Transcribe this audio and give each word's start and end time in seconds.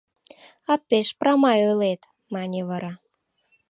—А 0.71 0.73
пеш 0.87 1.07
прамай 1.19 1.59
ойлет,— 1.69 2.01
мане 2.33 2.61
вара. 2.69 2.93